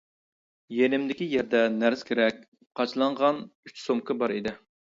[0.77, 2.41] يېنىمدىكى يەردە نەرسە-كېرەك
[2.81, 4.59] قاچىلانغان ئۈچ سومكا بار ئىدى.